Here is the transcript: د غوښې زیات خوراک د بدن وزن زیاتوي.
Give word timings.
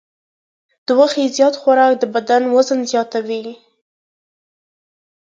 د 0.85 0.87
غوښې 0.97 1.25
زیات 1.37 1.55
خوراک 1.61 1.93
د 1.99 2.03
بدن 2.15 2.43
وزن 2.55 2.79
زیاتوي. 2.91 3.43